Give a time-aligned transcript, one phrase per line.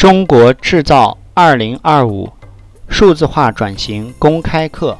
[0.00, 2.32] 中国制造二零二五
[2.88, 4.98] 数字化转型公开课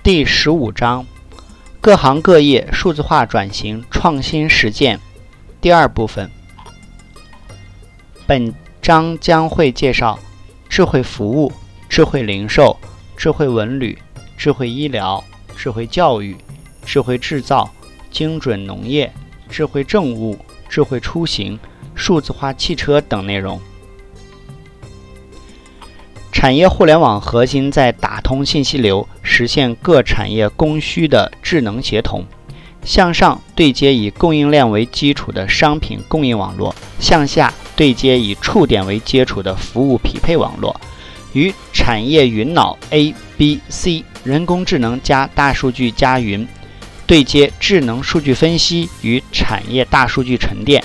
[0.00, 1.04] 第十五章：
[1.80, 5.00] 各行各业数字化转型创新实践
[5.60, 6.30] 第二部分。
[8.24, 10.16] 本章将会介绍
[10.68, 11.52] 智慧服务、
[11.88, 12.78] 智慧零售、
[13.16, 13.98] 智慧文旅、
[14.36, 15.24] 智慧医疗、
[15.56, 16.36] 智慧教育、
[16.86, 17.68] 智慧制造、
[18.12, 19.12] 精准农业、
[19.48, 20.38] 智慧政务。
[20.66, 21.56] 智慧出行、
[21.94, 23.60] 数字化汽车等内容。
[26.32, 32.22] 产业互联网核心在打通信息流，实现各产业供需的智能协同；
[32.84, 40.78] 向上对接以供应链为基础的商品供应网络，向下对接以触点为基础的服务匹配网络。
[41.32, 46.46] 与产业云脑 A、B、C 人工智能加大数据加云。
[47.06, 50.82] 对接智能数据分析与产业大数据沉淀，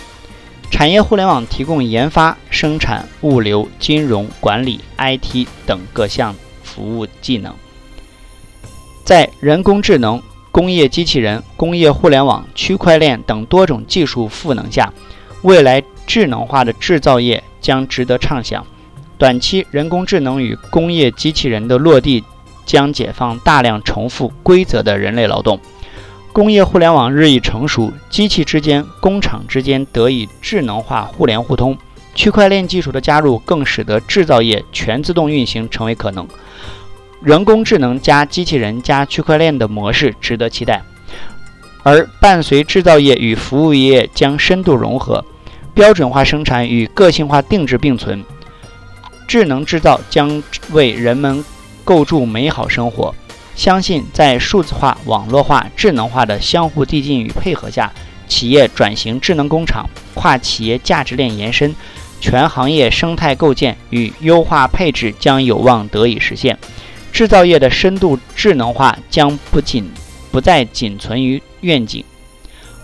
[0.71, 7.53] 产业互联网提供研发、生产、物流、金融管理、IT 等各项服务技能。
[9.03, 14.93] 在人工智能、工业机器人、工业互联网、区块链等多种技术赋能下，
[15.41, 18.65] 未来智能化的制造业将值得畅想。
[19.17, 22.23] 短期人工智能与工业机器人的落地，
[22.65, 25.59] 将解放大量重复规则的人类劳动。
[26.39, 31.77] 工业互联网日益成熟，机器之间、工厂之间得以智能化互联互通。
[32.15, 36.25] 区块链技术的加入，更使得制造业全自动运行成为可能。
[37.21, 40.81] 人工智能加机器人加区块链的模式值得期待。
[41.83, 45.25] 而伴随制造业与服务业将深度融合，
[45.73, 48.23] 标准化生产与个性化定制并存，
[49.27, 51.43] 智能制造将为人们
[51.83, 53.13] 构筑美好生活。
[53.59, 57.91] 相信在数字化、网络化、智能化的相互递进与配合下，
[58.25, 61.75] 企业转型智能工厂、跨企业价值链延伸、
[62.21, 66.57] 全行业生态构建与优化配置将有望得以实现。
[67.11, 69.91] 制造业的深度智能化将不仅
[70.31, 72.05] 不再仅存于愿景，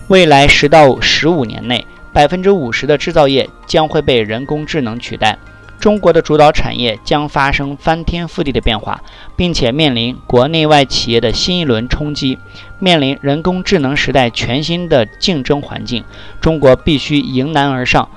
[0.08, 5.38] 未来十到十五年内，百分之五十的制造业将会被人工智能取代。
[5.78, 9.02] 中国的主导产业将发生翻天覆地的变化，
[9.36, 12.38] 并且面临国内外企业的新一轮冲击，
[12.78, 16.02] 面临人工智能时代全新的竞争环境。
[16.40, 18.08] 中国必须迎难而上，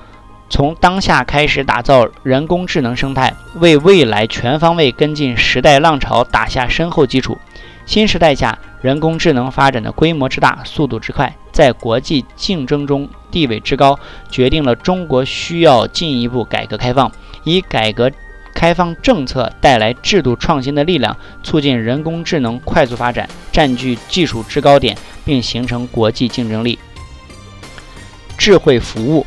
[0.48, 7.38] 从当下开始打造人工智能生态，为未来全方位跟进时代浪潮打下深厚基础。
[7.86, 13.98] 新时代下，人工智能发展的规模之大、速度之快，在国际竞争中地位之高，
[14.28, 17.10] 决定了中国需要进一步改革开放。
[17.44, 18.10] 以改革
[18.54, 26.78] 开放政策带来制度创新的力量，促进人工智能快速发展，占据技术制高点，并形成国际竞争力。
[28.36, 29.26] 智慧服务，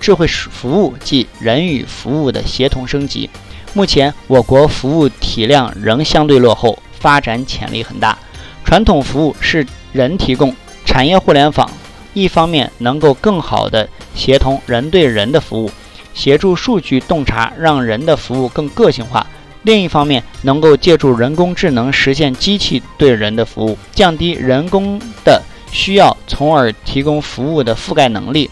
[0.00, 3.30] 智慧服务即人与服务的协同升级。
[3.74, 8.18] 目前，我国服务体量仍相对落后，发展潜力很大。
[8.64, 11.70] 传统服务是人提供，产业互联网
[12.14, 15.70] 一方面能够更好地协同人对人的服务。
[16.18, 19.24] 协助数据洞察，让人的服务更个性化；
[19.62, 25.40] 另一方面，能够借助人工智能实现机器对人的服务，降低人工的
[25.70, 28.50] 需要，从而提供服务的覆盖能力，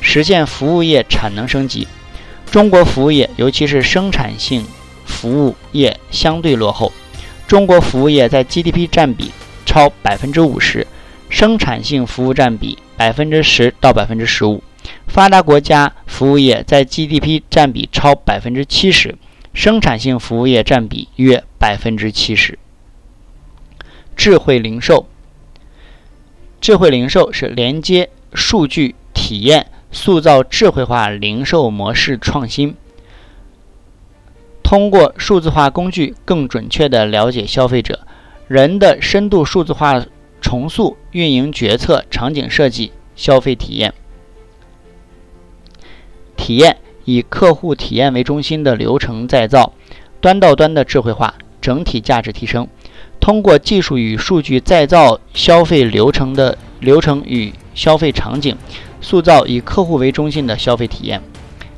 [0.00, 1.86] 实现服务业产能升级。
[2.50, 4.66] 中国服务业，尤其是生产性
[5.06, 6.92] 服务业相对落后，
[7.46, 9.30] 中国服务业在 GDP 占比
[9.64, 10.84] 超百分之五十，
[11.28, 14.60] 生产性服务占比百分之十到百分之十五。
[15.06, 19.16] 发达国家服务业在 GDP 占比超百分之七十，
[19.52, 22.58] 生产性服务业占比约百分之七十。
[24.16, 25.06] 智慧零售，
[26.60, 32.74] 智慧零售是连接数据体验，塑造智慧化零售模式创新。
[34.62, 38.06] 通过数字化工具，更准确地了解消费者，
[38.48, 40.04] 人的深度数字化
[40.40, 43.94] 重塑运营决策、场景设计、消费体验。
[46.48, 49.74] 体验以客户体验为中心的流程再造，
[50.18, 52.66] 端到端的智慧化，整体价值提升。
[53.20, 58.56] 通过技术与数据再造消费流程的流程与消费场景，
[59.02, 61.20] 塑造以客户为中心的消费体验。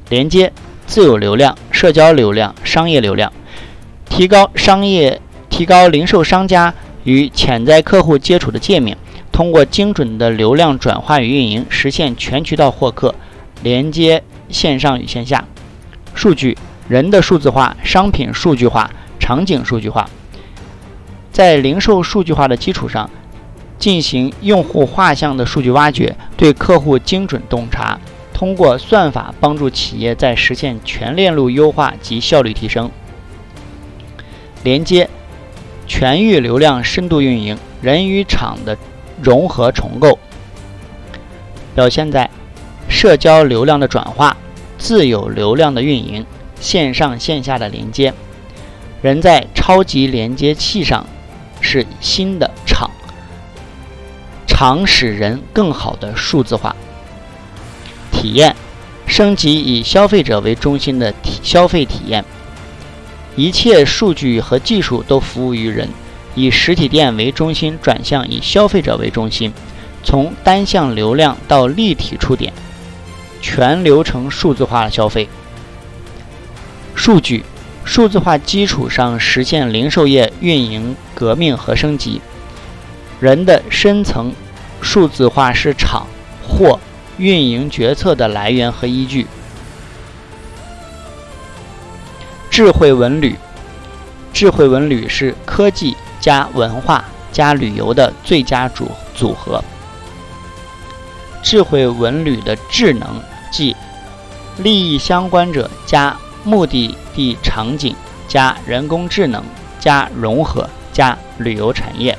[0.09, 0.53] 连接
[0.87, 3.33] 自有流量、社交流量、商业流量，
[4.09, 8.97] 提高商业提高零售商家与潜在客户接触的界面。
[9.33, 13.13] 通过精准的流量转化与运营，实现全渠道获客。
[13.65, 14.23] 连接。
[14.51, 15.45] 线上与线下，
[16.15, 16.57] 数据
[16.89, 20.09] 人的数字化，商品数据化，场景数据化，
[21.31, 23.09] 在零售数据化的基础上，
[23.79, 27.99] 进行用户画像的数据挖掘，对客户精准洞察，
[28.33, 32.91] 通过算法帮助企业在实现全链路优化及效率提升。
[34.63, 35.09] 连接、
[35.87, 38.77] 全域流量深度运营、人与场的
[39.23, 40.19] 融合重构，
[41.75, 42.29] 表现在
[42.91, 44.37] 社交流量的转化、
[44.77, 46.27] 自有流量的运营、
[46.61, 48.13] 线上线下的连接。
[49.01, 51.07] 人在超级连接器上
[51.63, 52.91] 是新的场，
[54.47, 56.77] 场使人更好的数字化。
[58.13, 58.55] 体验
[59.07, 62.23] 升级以消费者为中心的体消费体验，
[63.37, 65.89] 一切数据和技术都服务于人，
[66.35, 69.51] 以实体店为中心转向以消费者为中心，
[70.05, 72.53] 从单向流量到立体触点，
[73.41, 75.29] 全流程数字化消费。
[76.95, 77.45] 数据
[77.85, 82.21] 数字化基础上实现零售业运营革命和升级，
[83.21, 84.33] 人的深层
[84.81, 86.07] 数字化是场
[86.47, 86.79] 或。
[87.19, 89.27] 运营决策的来源和依据。
[92.49, 93.37] 智慧文旅，
[94.33, 99.63] 智慧文旅是科技加文化加旅游的最佳组组合。
[101.43, 103.09] 智慧文旅的智能，
[103.51, 103.75] 即
[104.59, 107.95] 利益相关者加目的地场景
[108.29, 109.43] 加人工智能
[109.79, 112.17] 加融合加旅游产业，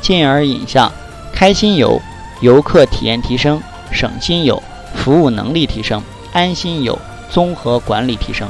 [0.00, 0.90] 进而引向
[1.32, 2.00] 开心游。
[2.40, 3.62] 游客体验提升，
[3.92, 4.62] 省心游；
[4.94, 6.02] 服务能力提升，
[6.32, 6.98] 安心游；
[7.30, 8.48] 综合管理提升。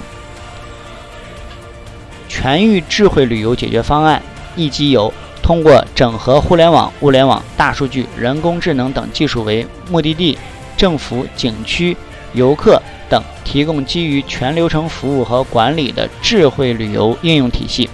[2.29, 4.23] 全域智慧旅游解决方案
[4.55, 5.13] 一机游，
[5.43, 10.39] 通过整合互联网、物联网、大数据、人工智能等技术为目的地、
[10.77, 11.97] 政府、景区、
[12.33, 17.91] 游客等提供基于全流程服务和管理的智慧旅游应用体系，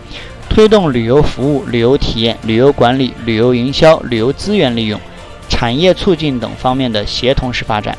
[0.48, 5.00] 推动旅游服务、旅游体验、旅游管理、旅游营销、旅游资源利用。
[5.48, 7.96] 产业促进等方面的协同式发展，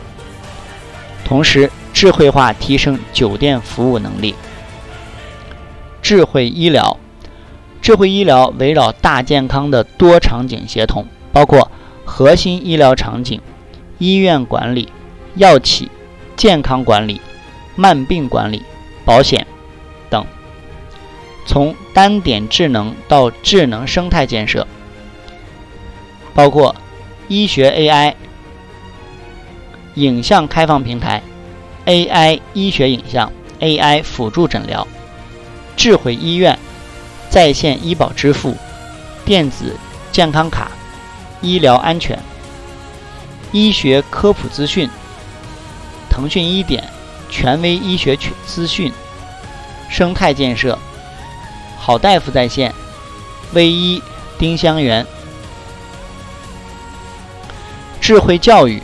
[1.23, 4.35] 同时智慧化提升酒店服务能力。
[6.01, 6.99] 智慧医疗，
[7.81, 11.71] 智慧医疗围绕大健康的多场景协同，包括
[12.05, 13.41] 核心医疗场景、
[13.97, 14.91] 医院管理、
[15.35, 15.89] 药企、
[16.35, 17.21] 健康管理、
[17.75, 18.63] 慢病管理、
[19.05, 19.47] 保险
[20.09, 20.25] 等，
[21.45, 24.67] 从单点智能到智能生态建设，
[26.33, 26.75] 包括。
[27.29, 28.13] 医学 AI、
[29.95, 31.21] 影像开放平台、
[31.85, 33.29] AI 医学影像、
[33.59, 34.87] AI 辅助诊疗、
[35.75, 36.57] 智慧医院、
[37.29, 38.55] 在线医保支付、
[39.25, 39.75] 电子
[40.11, 40.71] 健康卡、
[41.41, 42.17] 医疗安全、
[43.51, 44.89] 医学科普资讯、
[46.09, 46.83] 腾讯医典、
[47.29, 48.91] 权威医学资讯、
[49.89, 50.77] 生态建设、
[51.77, 52.73] 好大夫在线、
[53.53, 54.01] 微医、
[54.37, 55.05] 丁香园。
[57.99, 58.81] 智慧教育，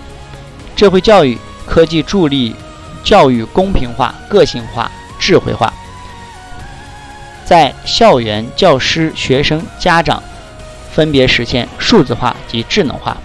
[0.75, 2.53] 智慧教育科技助力
[3.03, 5.73] 教育公平化、个性化、智慧化，
[7.45, 10.21] 在校园、教师、学生、家长
[10.91, 13.17] 分别实现数字化及智能化。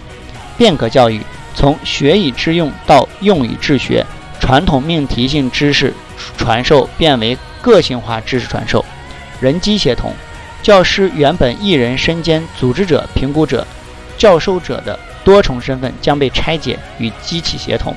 [0.57, 1.21] 变革教育
[1.55, 4.05] 从学以致用到用以治学，
[4.41, 5.93] 传统命题性知识
[6.37, 8.85] 传授变为个性化知识传授。
[9.41, 10.13] 人机协同，
[10.63, 13.67] 教师原本一人身兼组织者、评估者、
[14.17, 14.99] 教授者的。
[15.25, 17.95] 多重身份将被拆解与机器协同，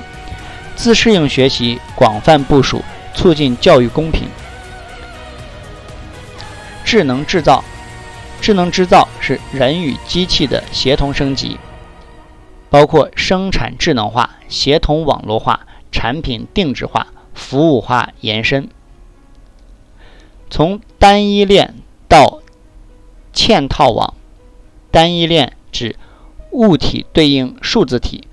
[0.76, 4.28] 自适应学习广泛部署，促进教育公平。
[6.92, 7.64] 智能制造，
[8.42, 11.56] 智能制造是人与机器的协同升级，
[12.68, 18.68] 包括生产智能化、协同网络化、产品定制化、服务化延伸。
[20.50, 21.76] 从单一链
[22.08, 22.42] 到
[23.34, 24.12] 嵌套网，
[24.90, 25.96] 单一链指。
[26.50, 28.28] 物体对应数字体，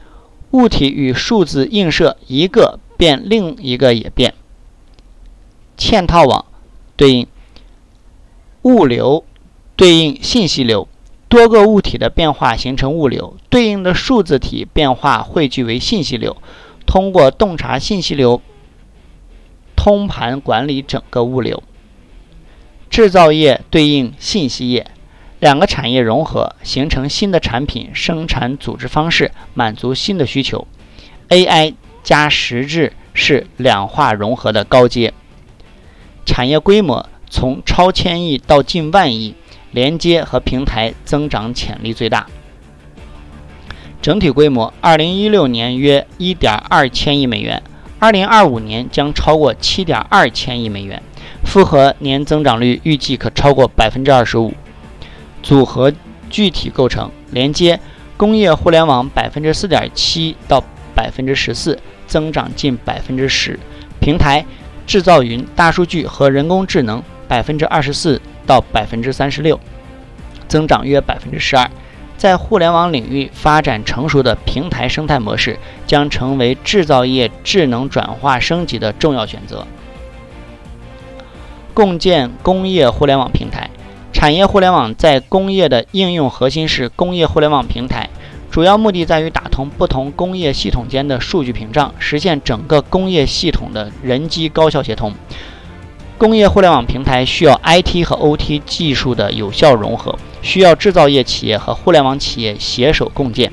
[0.51, 4.33] 物体与数字映射一个变另一个也变。
[5.77, 6.43] 嵌套网
[6.97, 7.27] 对应
[8.63, 9.23] 物流，
[9.75, 10.87] 对应信息流，
[11.27, 16.37] 多个物体的变化形成物流，对应的数字体变化汇聚为信息流，
[16.85, 18.41] 通过洞察信息流，
[19.75, 21.63] 通盘管理整个物流。
[22.89, 24.91] 制造业对应信息业。
[25.39, 30.67] 两个产业融合，形成新的产品生产组织方式，满足新的需求。
[31.29, 35.13] AI 加实质是两化融合的高阶。
[36.25, 39.35] 产业规模从超千亿到近万亿，
[39.71, 42.25] 连接和平台增长潜力最大。
[44.01, 47.61] 整体规模，二零一六年约一点二千亿美元，
[47.99, 51.03] 二零二五年将超过七点二千亿美元，
[51.43, 54.53] 复合年增长率预计可超过百分之二十五。
[55.43, 55.93] 组合
[56.29, 57.79] 具体构成：连接
[58.17, 60.63] 工业互联网百分之四点七到
[60.95, 63.59] 百分之十四，增长近百分之十。
[63.99, 64.45] 平台、
[64.87, 69.57] 制造云、大数据和人工智能百分之二十四到百分之三十六，
[70.49, 71.69] 增长约百分之十二。
[72.17, 75.57] 在互联网领域发展成熟的平台生态模式，
[75.87, 79.65] 将成为制造业智能转化升级的重要选择。
[81.73, 83.69] 共建工业互联网平台，
[84.11, 88.09] 产业互联网在工业的应用核心是工业互联网平台，
[88.51, 95.13] 主要目的在于打通不同工业系统间的数据屏障，实现整个工业系统的人机高效协同。
[96.19, 103.49] 工业互联网平台需要 IT 和 OT 技术的有效融合，需要制造业企业和互联网企业携手共建。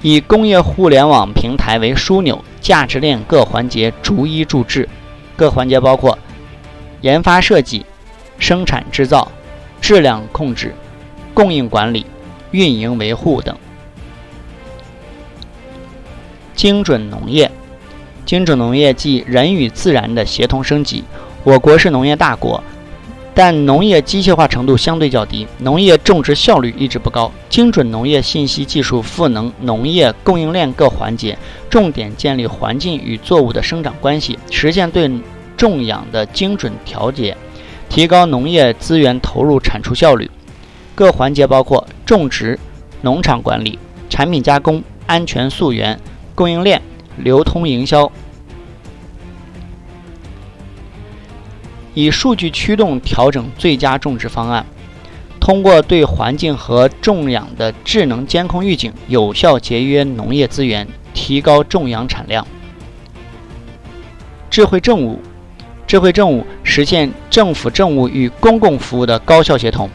[0.00, 4.88] 以工业互联网平台为枢纽，价值链各环节逐一注制。
[5.36, 6.18] 各环节包括
[7.02, 7.84] 研发设计、
[8.38, 9.30] 生产制造、
[9.82, 10.74] 质量控制、
[11.34, 12.06] 供应管理、
[12.52, 13.54] 运营维护等。
[16.54, 17.50] 精准农业。
[18.24, 21.04] 精准农业即人与自然的协同升级。
[21.42, 22.62] 我国是农业大国，
[23.34, 27.30] 但农业机械化程度相对较低，农业种植效率一直不高。
[27.50, 31.36] 精准农业信息技术赋能农业供应链各环节，
[31.68, 35.10] 重点建立环境与作物的生长关系，实现对
[35.56, 37.36] 种养的精准调节，
[37.88, 40.30] 提高农业资源投入产出效率。
[40.94, 42.58] 各环节包括种植、
[43.02, 43.78] 农场管理、
[44.08, 45.98] 产品加工、安全溯源、
[46.34, 46.80] 供应链。
[47.16, 48.10] 流通营销，
[51.94, 54.66] 以数据驱动调整最佳种植方案，
[55.38, 62.46] 通过对环境和种养的智能监控预警，有效节约农业资源，提高种养产量。
[64.50, 65.20] 智慧政务，
[65.86, 69.90] 智慧政务实现政府政务与公共服务的高效协同。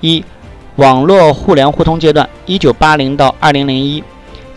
[0.00, 0.24] 一、
[0.76, 4.02] 网络互联互通阶段，一九八零到二零零一。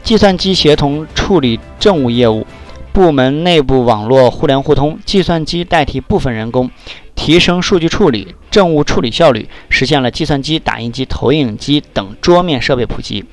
[0.03, 2.45] 计算机协同处理政务业务，
[2.91, 6.69] 部门内部网络互联互通，计算机代替部分人工，
[7.15, 13.23] 提升数据处理、政务处理效率，实现了计算机、打印机、投影机等桌面设备普及。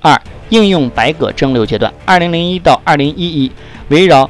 [0.00, 0.20] 二、
[0.50, 3.50] 应用百舸争流阶段，二零零一到二零一一，
[3.88, 4.28] 围绕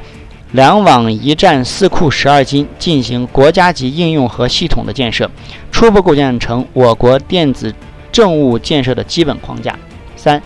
[0.53, 5.29] 两网一站四库十二金进行国家级应用和系统的建设，
[5.73, 7.75] 初步构建成我国电子
[8.13, 9.77] 政务建设的基本框架。
[10.15, 10.41] 三。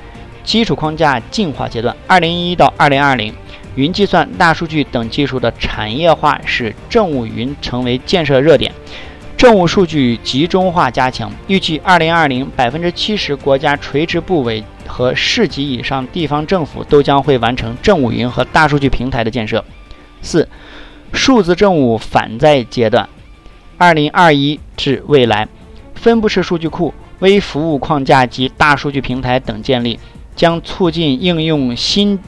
[0.44, 3.32] 基础框架进化阶段，二零一一到二零二零，
[3.75, 8.72] 云计算、大数据等技术的产业化使政务云成为建设热点，
[9.37, 11.32] 政务数据集中化加强。
[11.46, 19.64] 预计二零二零，百分之七十国家垂直部委和市级以上地方政府都将会完成政务云和大数据平台的建设。
[20.20, 20.49] 四、
[21.12, 23.08] 数字政务反在阶段，
[23.78, 25.49] 二零二一至未来，
[25.94, 29.99] 分布式数据库、微服务框架及大数据平台等建立。
[30.34, 32.18] 将促进应用新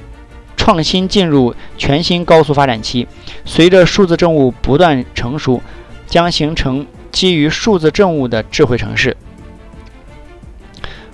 [0.56, 3.06] 创新进入全新高速发展期。
[3.44, 5.60] 随着数字政务不断成熟，
[6.06, 9.16] 将形成基于数字政务的智慧城市。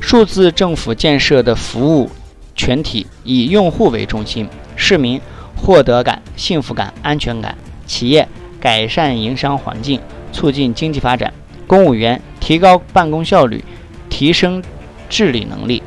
[0.01, 2.11] 数字政府建设的服务
[2.55, 5.21] 全体以用户为中心，市民
[5.55, 7.53] 获得感、幸福感、安全感；
[7.87, 8.27] 企业
[8.59, 10.01] 改善营商环境，
[10.33, 11.31] 促进经济发展；
[11.67, 13.63] 公务员提高办公效率，
[14.09, 14.63] 提升
[15.09, 15.83] 治理能力。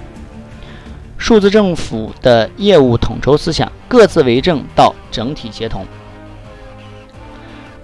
[1.23, 5.85] 数字政府的业务统筹思想，各自为政到整体协同。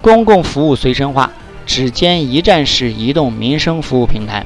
[0.02, 1.32] 公共服务随身化，
[1.64, 4.44] 指尖一站式移动民生服务平台。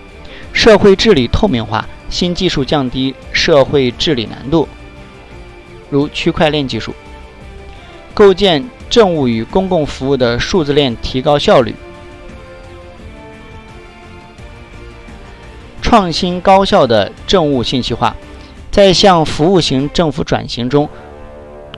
[0.52, 4.68] 社会治理透明化，新技术降低社会治理难度，
[5.90, 6.94] 如区块链技术。
[8.14, 11.74] 构建政务与公共服务的数字链，提高效率。
[15.82, 18.14] 创新高效的政务信息化。
[18.74, 20.88] 在向服务型政府转型中，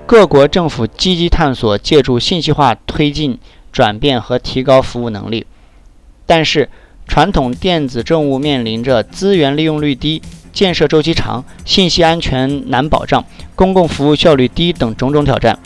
[0.06, 3.38] 各国政府积极探索借助信息化推进
[3.70, 5.44] 转变和提高服务能力。
[6.24, 6.70] 但是，
[7.06, 10.22] 传统电子政务面临着资源利用率低、
[10.54, 13.22] 建设周期长、信息安全难保障、
[13.54, 15.58] 公共服务效率低等种种挑战。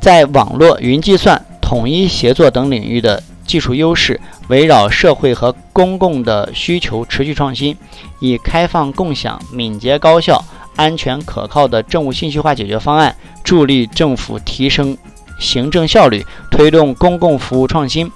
[0.00, 4.20] 在网络、云计算、统一协作等领域的技术优势。
[4.48, 7.76] 围绕社会和公共的需求持续创新，
[8.20, 10.44] 以开放、共享、敏捷、高效、
[10.76, 14.96] 安全、可靠的政务信息化解决方案，助力政府提升
[15.38, 18.10] 行政效率，推动公共服务创新，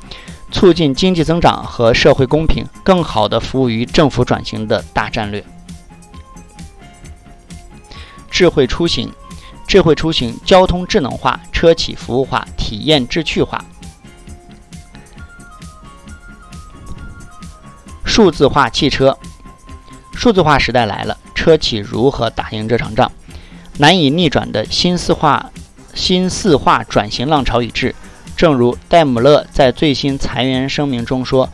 [0.50, 5.44] 促进经济增长和社会公平，更好地服务于政府转型的大战略。
[8.30, 9.12] 智慧出行，
[9.66, 13.62] 智慧出行，交通智能化，车企服务化，体验智趣化。
[18.04, 19.16] 数字化汽车，
[20.14, 23.10] 数字化时代来了，车企如何打赢这场仗？
[23.78, 25.50] 难以逆转的新四化、
[25.94, 27.94] 新四化转型浪潮已至。
[28.36, 31.48] 正如戴姆勒在最新裁员声明中说。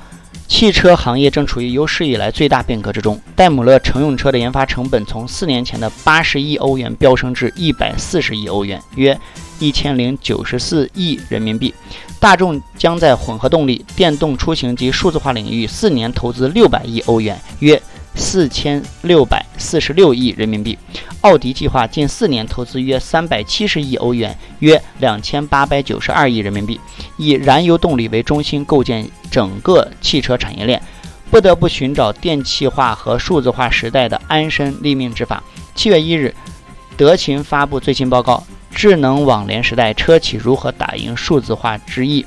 [0.50, 3.20] 汽车行业正处于有史以来最大变革之中。
[3.36, 9.20] 戴姆勒乘用车的研发成本从四年前的八十亿欧元飙升至一百四十亿欧元，约
[9.58, 11.74] 一千零九十四亿人民币。
[12.18, 17.80] 大众将在混合动力、电动出行及数字化领域四年投资六百亿欧元，约。
[18.18, 20.76] 四千六百四十六亿人民币，
[21.20, 26.78] 奥迪计划近四年投资约三百七十亿欧元，约两千八百九十二亿人民币，
[27.16, 30.82] 以燃油动力为中心构建整个汽车产业链，
[31.30, 35.42] 不得不寻找电气化和数字化时代的安身立命之法。
[35.76, 36.34] 七月一日，
[36.96, 42.26] 德勤发布最新报告：智能网联时代，车企如何打赢数字化之役？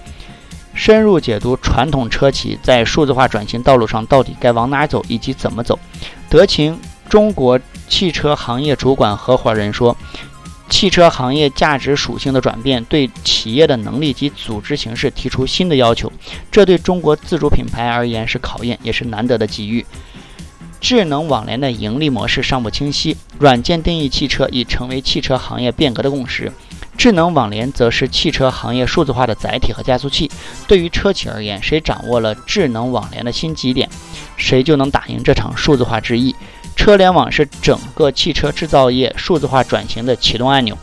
[0.74, 5.78] 深入解读传统车企在数字化转型道路上到底该往哪走以及怎么走。
[6.30, 9.96] 德勤中国汽车行业主管合伙人说
[10.70, 16.12] ：“汽车行业价值属性的转变对企业的能力及组织形式提出新的要求，
[16.50, 19.86] 这对中国自主品牌而言是考验，也是难得的机遇。
[20.80, 26.52] 智能网联的盈利模式尚不清晰，软件定义汽车已成为汽车行业变革的共识。”
[26.98, 30.30] 智能网联则是汽车行业数字化的载体和加速器。
[30.68, 33.90] 对于车企而言，谁掌握了智能网联的新极点，
[34.38, 36.36] 谁就能打赢这场数字化之役。
[36.76, 40.78] 车联网是整个汽车制造业数字化转型的启动按钮。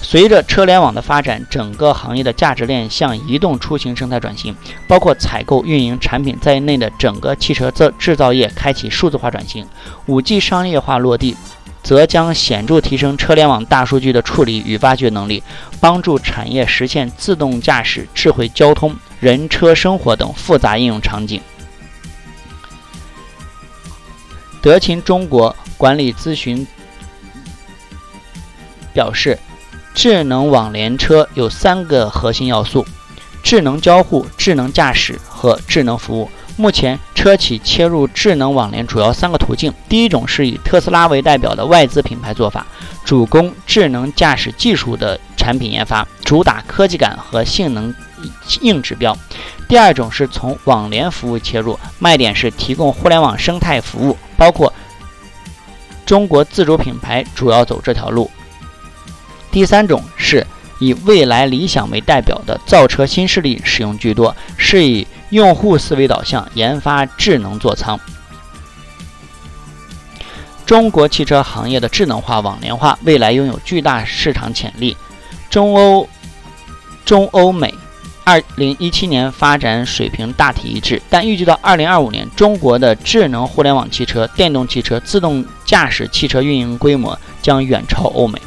[0.00, 4.54] 随着车联网的发展，整个行业的价值链向移动出行生态转型，
[4.88, 9.66] 包括采购、运营、产品在内的整个汽车制制造业开启数字化转型。
[10.06, 11.36] 五 G 商业化落地。
[11.82, 15.42] 则将显著提升车联网大数据的处理与挖掘能力，
[15.80, 21.40] 帮助产业实现自动驾驶、智慧交通、人车生活等复杂应用场景。
[24.60, 26.64] 德勤中国管理咨询
[28.92, 29.36] 表示，
[29.92, 32.86] 智能网联车有三个核心要素：
[33.42, 36.30] 智能交互、智能驾驶和智能服务。
[36.56, 39.72] 目前，车企切入智能网联主要三个途径。
[39.88, 42.66] 第一种是以特斯拉为代表的外资品牌做法，
[43.04, 47.94] 主攻智能驾驶技术的产品研发，主打科技感和性能
[48.62, 49.16] 硬指标。
[49.68, 54.72] 第二种是从网联服务切入，卖点是提供互联网生态服务，包括
[56.04, 58.28] 中国自主品牌主要走这条路。
[59.52, 60.44] 第三种是
[60.80, 65.06] 以未来理想为代表的造车新势力使用居多，是以。
[65.32, 67.98] 用户思维导向，研发智能座舱。
[70.66, 74.94] 中国汽车行业的智能化、网联化未来拥有巨大市场潜力。
[75.48, 76.06] 中欧、
[77.06, 77.74] 中欧美，
[78.24, 88.38] 二零一七年发展水平大体一致，但预计到二零二五年，中国的智能互联网汽车、电动汽车、自动驾驶汽车运营规模将远超欧美。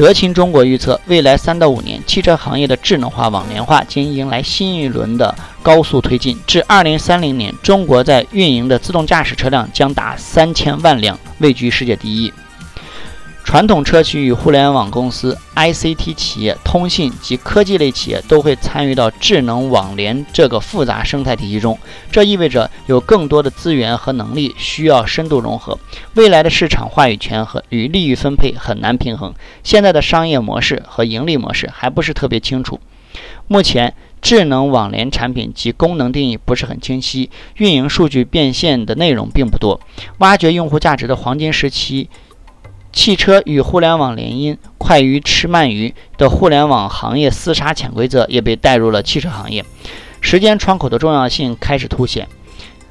[0.00, 6.38] 德勤中国预测，未来三到五年，汽车行业的智能化、网联化将迎来新一轮的高速推进。
[6.46, 12.32] 至二零三零年，中国在运营的自动驾驶车辆将达三千万辆，位居世界第一。
[13.50, 21.76] 传统车企与互联网公司、ICT 企业、通信及科技类企业都会参与到智能网联这个复杂生态体系中，
[22.12, 25.76] 这意味着有更多的资源和能力需要深度融合。
[26.14, 29.34] 未来的市场话语权和与利益分配很难平衡。
[29.64, 32.78] 现在的商业模式和盈利模式还不是特别清楚。
[33.48, 39.80] 目前，智能网联产品及功能定义不是很清晰，运营数据变现的内容并不多。
[40.18, 42.08] 挖掘用户价值的黄金时期。
[42.92, 49.64] 汽车与互联网联姻，快鱼吃慢鱼的互联网行业厮杀潜规则也被带入了汽车行业。
[50.20, 52.28] 时间窗口的重要性开始凸显。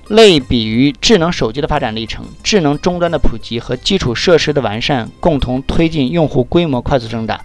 [0.08, 7.40] 类比于智能手机的发展历程，智能终端的普及和基础设施的完善，共同推进用户规模快速增长，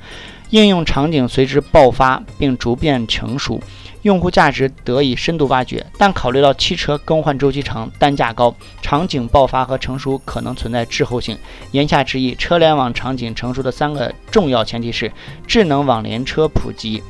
[0.49, 3.61] 应用场景随之爆发并逐渐成熟。
[4.05, 11.39] 用户价值得以深度挖掘，但考虑到汽车更换周期长、单价高，场景爆发和成熟可能存在滞后性。
[11.73, 15.11] 言下之意，车联网场景成熟的三个重要前提是：
[15.47, 17.03] 智能网联车普及、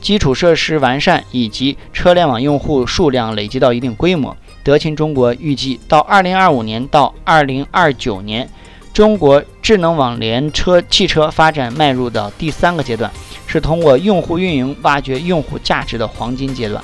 [0.00, 4.36] 基础设施完善以及车联网用户数量累积到一定规模。
[4.62, 8.48] 德勤中国预计，到2025年到2029年，
[8.98, 13.08] 中国智能网联车汽车发展迈入到第三个阶段。
[13.46, 16.82] 是通过用户运营挖掘用户价值的黄金阶段。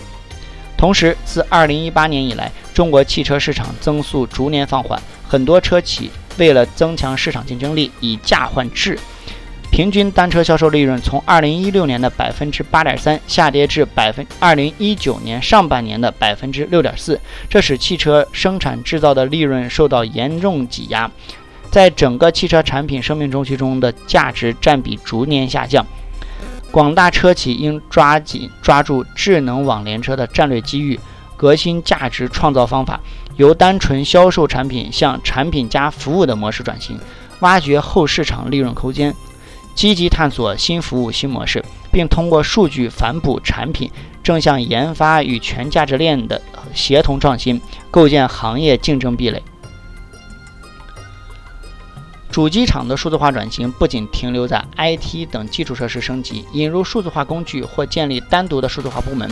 [0.77, 8.97] 同时，自2018年以来，中国汽车市场增速逐年放缓，很多车企为了增强市场竞争力，以价换质，
[9.73, 21.11] 平均单车销售利润从2016年的百分之八点三下跌至百分2019年上半年的百分之六点四，这使汽车生产制造的利润受到严重挤压，
[21.75, 25.85] 在整个汽车产品生命周期中的价值占比逐年下降。
[26.71, 31.01] 广大车企应抓紧抓住智能网联车的战略机遇，
[31.37, 33.01] 革新价值创造方法，
[33.39, 36.97] 由单纯销售产品向产品加服务的模式转型。
[37.41, 39.13] 挖掘后市场利润空间，
[39.75, 43.91] 积极探索新服务新模式，并通过数据反哺产品，
[44.23, 46.41] 正向研发与全价值链的
[46.73, 47.61] 协同创新，
[47.91, 49.43] 构建行业竞争壁垒。
[52.35, 59.31] 主机厂的数字化转型不仅停留在 IT 等基础设施升级、引入数字化工具或建立单独的数字化部门。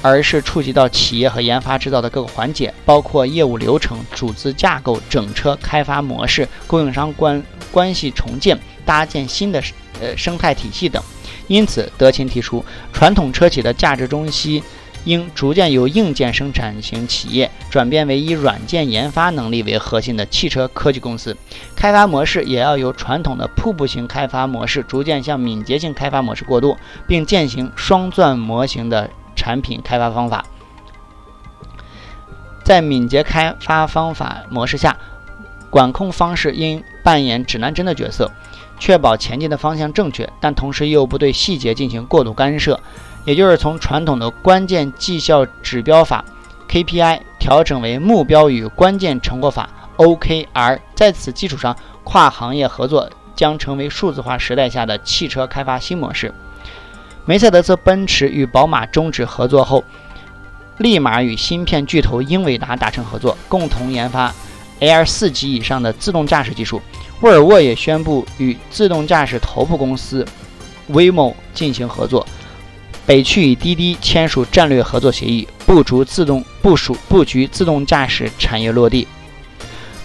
[0.00, 7.40] 而是触及到企业和研发制造的各个环节，包括业务流程、组织架构、整车开发模式、供应商关
[7.70, 9.62] 关系重建、搭建新的
[10.00, 11.02] 呃生态体系等。
[11.48, 12.64] 因此，德勤提出，
[12.94, 14.62] 传统车企的价值中心
[15.04, 21.36] 应逐渐由硬件生产型企业转变为以软件研发能力为核心的汽车科技公司，
[21.74, 29.10] 开发模式也要由传统的瀑布型开发模式逐渐向敏捷性开发模式过渡，并践行双钻模型的。
[29.34, 30.44] 产品开发方法，
[32.62, 34.96] 在敏捷开发方法模式下，
[35.70, 38.30] 管控方式应扮演指南针的角色，
[38.78, 42.78] 确保前进的方向正确，但同时又不对细节进行过度干涉。
[43.24, 46.24] 也就是从传统的关键绩效指标法
[46.68, 50.78] （KPI） 调整为目标与关键成果法 （OKR）。
[50.94, 56.32] 在此基础上，跨行业合作将成为数字化时代下的汽车开发新模式。
[57.24, 59.84] 梅赛德斯奔驰与宝马终止合作后，
[60.78, 64.34] 立马与芯片巨头英伟达达成合作，共同研发
[64.80, 66.82] L 四级以上的自动驾驶技术。
[67.20, 70.26] 沃尔沃也宣布与自动驾驶头部公司
[70.90, 72.26] Waymo 进行合作，
[73.04, 79.06] 北汽与滴滴签署战略合作协议，部署自动部署布局自动驾驶产业落地。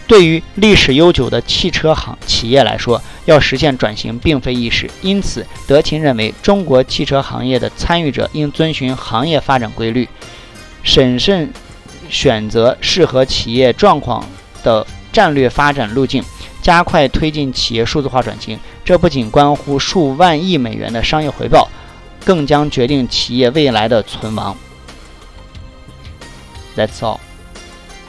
[0.08, 4.90] 对于历史悠久的汽车行企业来说，要实现转型并非易事。
[5.02, 10.08] 因此，德勤认为，中国汽车行业的参与者应遵循行业发展规律，
[10.82, 11.52] 审慎
[12.10, 14.26] 选择适合企业状况
[14.64, 16.24] 的战略发展路径，
[16.62, 18.58] 加快推进企业数字化转型。
[18.86, 21.68] 这不仅关乎数万亿美元的商业回报，
[22.28, 24.54] 更将决定企业未来的存亡。
[26.76, 27.27] That's all.